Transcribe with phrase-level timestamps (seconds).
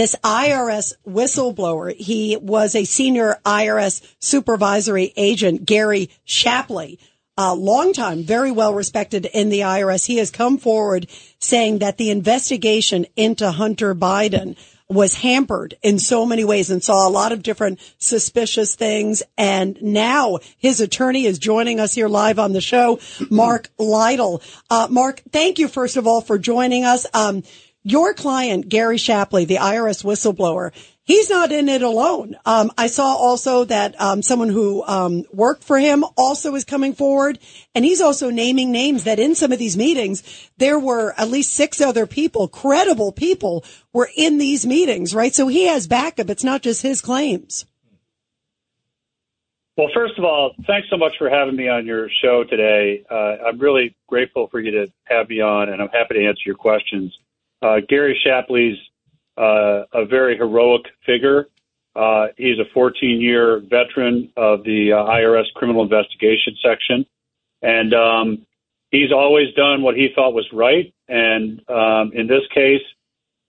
[0.00, 1.94] this IRS whistleblower.
[1.94, 6.98] He was a senior IRS supervisory agent, Gary Shapley.
[7.36, 10.06] A long time, very well respected in the IRS.
[10.06, 11.06] He has come forward
[11.38, 14.56] saying that the investigation into Hunter Biden
[14.88, 19.22] was hampered in so many ways and saw a lot of different suspicious things.
[19.36, 24.42] And now his attorney is joining us here live on the show, Mark Lytle.
[24.70, 27.06] Uh, Mark, thank you, first of all, for joining us.
[27.12, 27.42] Um,
[27.82, 30.72] your client, Gary Shapley, the IRS whistleblower,
[31.02, 32.36] he's not in it alone.
[32.44, 36.94] Um, I saw also that um, someone who um, worked for him also is coming
[36.94, 37.38] forward,
[37.74, 41.54] and he's also naming names that in some of these meetings there were at least
[41.54, 45.34] six other people, credible people, were in these meetings, right?
[45.34, 46.30] So he has backup.
[46.30, 47.64] It's not just his claims.
[49.76, 53.02] Well, first of all, thanks so much for having me on your show today.
[53.10, 56.42] Uh, I'm really grateful for you to have me on, and I'm happy to answer
[56.44, 57.16] your questions.
[57.62, 58.78] Uh, Gary Shapley's
[59.36, 61.48] uh, a very heroic figure.
[61.96, 67.06] Uh, he's a 14 year veteran of the IRS criminal investigation section.
[67.62, 68.46] And um,
[68.90, 70.92] he's always done what he thought was right.
[71.08, 72.82] And um, in this case,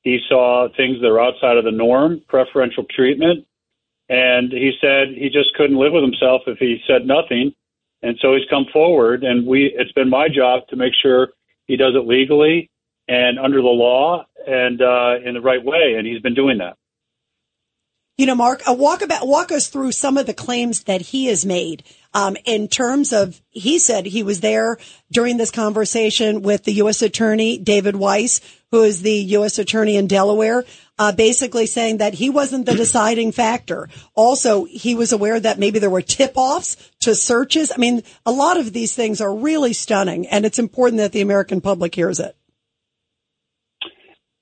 [0.01, 3.45] he saw things that are outside of the norm, preferential treatment.
[4.09, 7.53] And he said he just couldn't live with himself if he said nothing.
[8.01, 11.29] And so he's come forward, and we it's been my job to make sure
[11.67, 12.70] he does it legally
[13.11, 16.77] and under the law and uh, in the right way, and he's been doing that.
[18.17, 21.25] You know, Mark, uh, walk about walk us through some of the claims that he
[21.25, 21.83] has made.
[22.13, 24.77] Um, in terms of, he said he was there
[25.11, 27.01] during this conversation with the U.S.
[27.01, 29.59] Attorney David Weiss, who is the U.S.
[29.59, 30.63] Attorney in Delaware,
[30.99, 33.89] uh, basically saying that he wasn't the deciding factor.
[34.13, 37.71] Also, he was aware that maybe there were tip-offs to searches.
[37.73, 41.21] I mean, a lot of these things are really stunning, and it's important that the
[41.21, 42.35] American public hears it.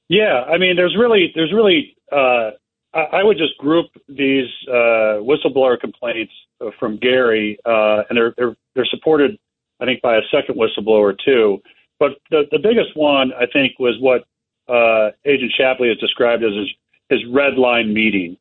[0.09, 2.51] Yeah, I mean, there's really, there's really, uh,
[2.93, 6.33] I, I would just group these uh, whistleblower complaints
[6.79, 9.37] from Gary, uh, and they're they're they're supported,
[9.79, 11.61] I think, by a second whistleblower too.
[11.99, 14.25] But the the biggest one, I think, was what
[14.67, 16.69] uh, Agent Shapley has described as his,
[17.09, 18.35] his red line meeting,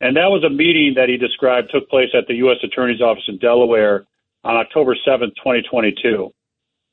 [0.00, 2.58] and that was a meeting that he described took place at the U.S.
[2.64, 4.04] Attorney's Office in Delaware
[4.42, 6.32] on October 7th, 2022,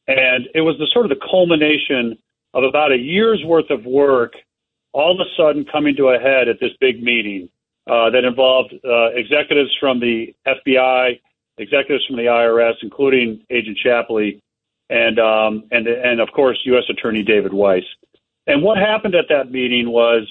[0.07, 2.17] and it was the sort of the culmination
[2.53, 4.33] of about a year's worth of work
[4.93, 7.49] all of a sudden coming to a head at this big meeting
[7.89, 11.19] uh, that involved uh, executives from the FBI,
[11.57, 14.41] executives from the IRS, including Agent Shapley,
[14.89, 16.83] and um, and and of course U.S.
[16.89, 17.83] Attorney David Weiss.
[18.47, 20.27] And what happened at that meeting was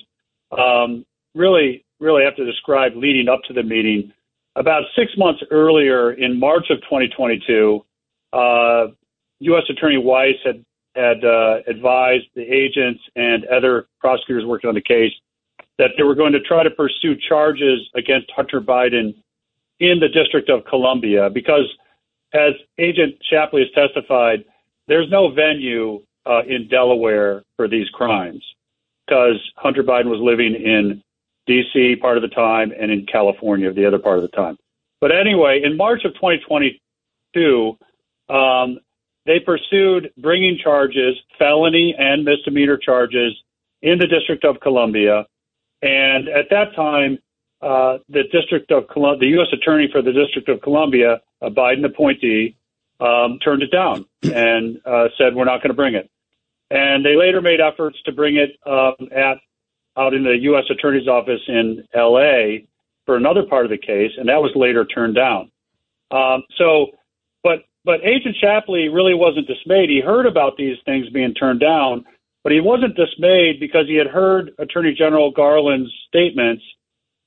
[0.57, 4.13] um, really, really have to describe leading up to the meeting.
[4.57, 7.85] About six months earlier, in March of 2022,
[8.33, 8.87] uh,
[9.41, 9.63] U.S.
[9.71, 10.65] Attorney Weiss had
[10.95, 15.13] had uh, advised the agents and other prosecutors working on the case
[15.79, 19.15] that they were going to try to pursue charges against Hunter Biden
[19.79, 21.65] in the District of Columbia because,
[22.35, 24.45] as Agent Shapley has testified,
[24.89, 28.45] there's no venue uh, in Delaware for these crimes
[29.07, 31.03] because Hunter Biden was living in
[31.47, 31.97] D.C.
[31.97, 34.59] part of the time and in California the other part of the time.
[35.01, 37.79] But anyway, in March of 2022,
[38.29, 38.79] um,
[39.31, 43.33] they pursued bringing charges, felony and misdemeanor charges,
[43.81, 45.25] in the District of Columbia.
[45.83, 47.19] And at that time,
[47.63, 49.47] uh, the District of the U.S.
[49.53, 52.57] Attorney for the District of Columbia, a Biden appointee,
[52.99, 56.11] um, turned it down and uh, said, "We're not going to bring it."
[56.69, 59.39] And they later made efforts to bring it um, at
[59.97, 60.65] out in the U.S.
[60.71, 62.67] Attorney's office in L.A.
[63.07, 65.53] for another part of the case, and that was later turned down.
[66.11, 66.89] Um, so,
[67.45, 69.89] but but Agent Shapley really wasn't dismayed.
[69.91, 72.05] He heard about these things being turned down,
[72.43, 76.63] but he wasn't dismayed because he had heard Attorney General Garland's statements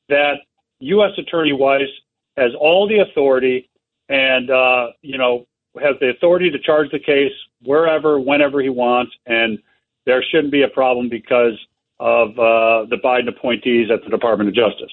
[0.09, 0.36] that
[0.80, 1.12] U.S.
[1.18, 1.90] Attorney Weiss
[2.38, 3.69] has all the authority
[4.09, 5.47] and, uh, you know,
[5.81, 7.31] has the authority to charge the case
[7.63, 9.58] wherever, whenever he wants, and
[10.06, 11.58] there shouldn't be a problem because
[12.00, 14.92] of uh, the Biden appointees at the Department of Justice.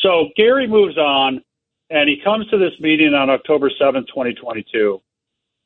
[0.00, 1.42] So Gary moves on
[1.92, 5.00] and he comes to this meeting on October 7th, 2022.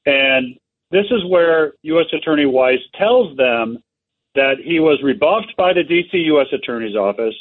[0.07, 0.59] And
[0.91, 2.07] this is where U.S.
[2.13, 3.79] Attorney Weiss tells them
[4.35, 6.19] that he was rebuffed by the D.C.
[6.19, 6.49] U.S.
[6.53, 7.35] Attorney's Office.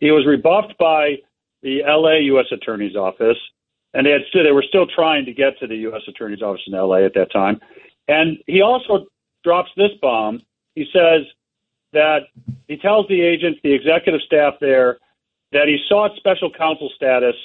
[0.00, 1.18] He was rebuffed by
[1.62, 2.20] the L.A.
[2.22, 2.46] U.S.
[2.50, 3.38] Attorney's Office.
[3.94, 6.02] And they, had still, they were still trying to get to the U.S.
[6.08, 7.04] Attorney's Office in L.A.
[7.04, 7.60] at that time.
[8.08, 9.06] And he also
[9.44, 10.42] drops this bomb.
[10.74, 11.26] He says
[11.92, 12.22] that
[12.66, 14.98] he tells the agents, the executive staff there,
[15.52, 17.36] that he sought special counsel status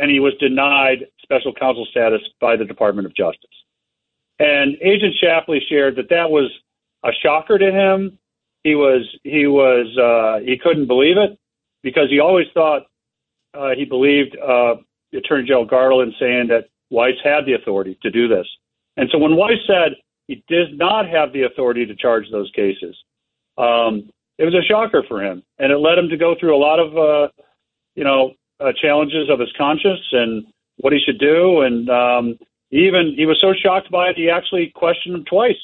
[0.00, 3.50] and he was denied special counsel status by the Department of Justice.
[4.38, 6.50] And Agent Shapley shared that that was
[7.04, 8.18] a shocker to him,
[8.64, 11.38] he was he was uh, he couldn't believe it
[11.82, 12.82] because he always thought
[13.54, 14.76] uh, he believed uh,
[15.14, 18.46] Attorney General Garland saying that Weiss had the authority to do this.
[18.96, 19.92] And so when Weiss said
[20.26, 22.96] he does not have the authority to charge those cases,
[23.56, 26.58] um, it was a shocker for him, and it led him to go through a
[26.58, 27.28] lot of uh,
[27.94, 30.44] you know uh, challenges of his conscience and
[30.78, 31.60] what he should do.
[31.60, 35.60] And um, he even he was so shocked by it, he actually questioned him twice.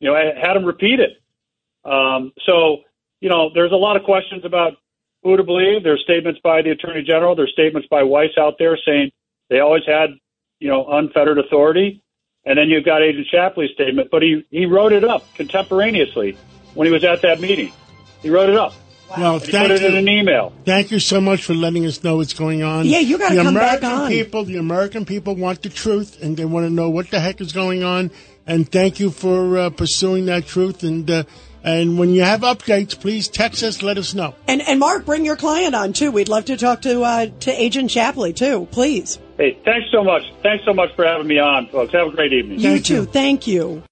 [0.00, 1.22] You know, had him repeat it.
[1.84, 2.78] Um, so
[3.20, 4.74] you know, there's a lot of questions about
[5.22, 5.82] who to believe.
[5.82, 7.34] There's statements by the attorney general.
[7.34, 9.10] There's statements by Weiss out there saying
[9.48, 10.10] they always had
[10.60, 12.02] you know unfettered authority.
[12.46, 16.38] And then you've got Agent Shapley's statement, but he, he wrote it up contemporaneously
[16.74, 17.72] when he was at that meeting.
[18.22, 18.72] He wrote it up.
[19.16, 19.88] Well, He thank put it you.
[19.88, 20.52] in an email.
[20.64, 22.86] Thank you so much for letting us know what's going on.
[22.86, 24.08] Yeah, you gotta the come back American on.
[24.10, 27.40] people, the American people want the truth, and they want to know what the heck
[27.40, 28.10] is going on.
[28.46, 30.82] And thank you for uh, pursuing that truth.
[30.82, 31.24] And uh,
[31.64, 33.82] and when you have updates, please text us.
[33.82, 34.34] Let us know.
[34.46, 36.10] And and Mark, bring your client on too.
[36.12, 38.68] We'd love to talk to uh, to Agent Shapley too.
[38.70, 39.18] Please.
[39.36, 40.22] Hey, thanks so much.
[40.42, 41.92] Thanks so much for having me on, folks.
[41.92, 42.58] Have a great evening.
[42.58, 42.94] You Thank too.
[42.94, 43.04] you.
[43.04, 43.82] Thank you.